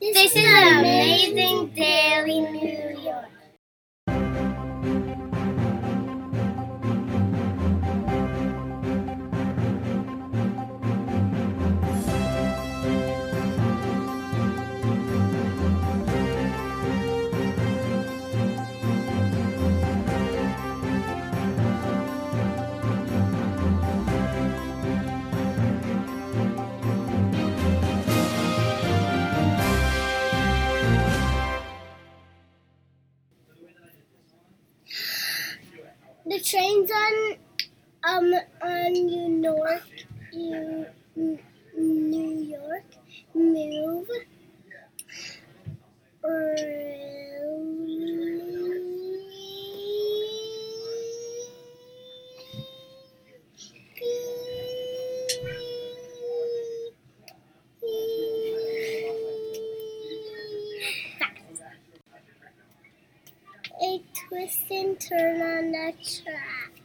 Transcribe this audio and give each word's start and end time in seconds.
This 0.00 0.34
is 0.34 0.44
Amazing 0.78 1.74
Daily 1.74 2.40
New 2.40 3.00
York. 3.02 3.39
The 36.30 36.40
trains 36.40 36.90
on 36.90 37.36
um 38.04 38.34
on 38.62 38.92
New 38.92 39.42
York, 39.42 39.82
New 40.32 40.96
York 41.76 42.84
move 43.34 43.79
a 63.82 64.02
twist 64.28 64.70
and 64.70 65.00
turn 65.00 65.42
on 65.42 65.72
the 65.72 65.92
tracks. 66.02 66.80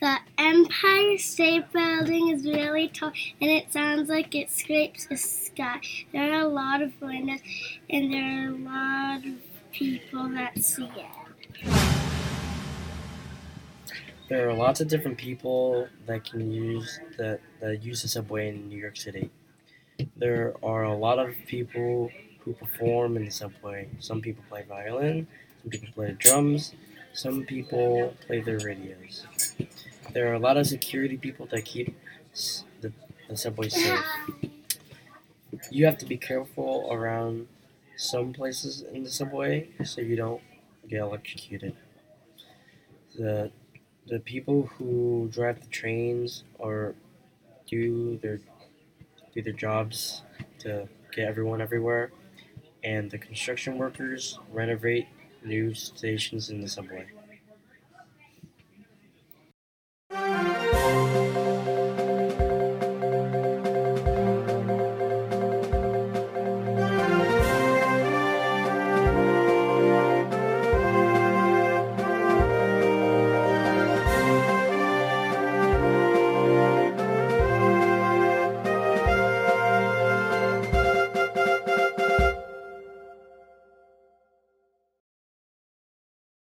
The 0.00 0.18
Empire 0.38 1.18
State 1.18 1.72
Building 1.72 2.28
is 2.28 2.44
really 2.44 2.86
tall 2.88 3.12
and 3.40 3.50
it 3.50 3.72
sounds 3.72 4.08
like 4.08 4.34
it 4.34 4.50
scrapes 4.50 5.06
the 5.06 5.16
sky. 5.16 5.80
There 6.12 6.32
are 6.34 6.42
a 6.42 6.48
lot 6.48 6.82
of 6.82 6.92
windows 7.00 7.40
and 7.90 8.12
there 8.12 8.44
are 8.44 8.48
a 8.48 8.56
lot 8.56 9.26
of 9.26 9.34
people 9.72 10.28
that 10.30 10.58
see 10.62 10.84
it. 10.84 11.68
There 14.28 14.48
are 14.48 14.54
lots 14.54 14.80
of 14.80 14.88
different 14.88 15.18
people 15.18 15.88
that 16.06 16.24
can 16.30 16.52
use 16.52 17.00
that, 17.16 17.40
that 17.60 17.82
use 17.82 18.02
the 18.02 18.08
subway 18.08 18.50
in 18.50 18.68
New 18.68 18.78
York 18.78 18.96
City. 18.96 19.30
There 20.16 20.54
are 20.62 20.84
a 20.84 20.94
lot 20.94 21.18
of 21.18 21.34
people 21.46 22.10
who 22.48 22.54
perform 22.54 23.16
in 23.18 23.26
the 23.26 23.30
subway. 23.30 23.86
Some 24.00 24.22
people 24.22 24.42
play 24.48 24.64
violin, 24.66 25.26
some 25.60 25.70
people 25.70 25.88
play 25.94 26.16
drums, 26.18 26.72
some 27.12 27.44
people 27.44 28.14
play 28.26 28.40
their 28.40 28.58
radios. 28.60 29.26
There 30.14 30.30
are 30.30 30.34
a 30.34 30.38
lot 30.38 30.56
of 30.56 30.66
security 30.66 31.18
people 31.18 31.44
that 31.52 31.66
keep 31.66 31.94
the, 32.80 32.90
the 33.28 33.36
subway 33.36 33.68
safe. 33.68 34.02
You 35.70 35.84
have 35.84 35.98
to 35.98 36.06
be 36.06 36.16
careful 36.16 36.88
around 36.90 37.48
some 37.96 38.32
places 38.32 38.80
in 38.80 39.02
the 39.02 39.10
subway 39.10 39.68
so 39.84 40.00
you 40.00 40.16
don't 40.16 40.40
get 40.88 41.00
electrocuted. 41.00 41.76
The 43.14 43.50
the 44.06 44.20
people 44.20 44.70
who 44.78 45.28
drive 45.30 45.60
the 45.60 45.68
trains 45.68 46.44
or 46.58 46.94
do 47.66 48.16
their 48.22 48.40
do 49.34 49.42
their 49.42 49.52
jobs 49.52 50.22
to 50.60 50.88
get 51.12 51.28
everyone 51.28 51.60
everywhere 51.60 52.10
and 52.84 53.10
the 53.10 53.18
construction 53.18 53.78
workers 53.78 54.38
renovate 54.52 55.06
new 55.44 55.74
stations 55.74 56.50
in 56.50 56.60
the 56.60 56.68
subway. 56.68 57.06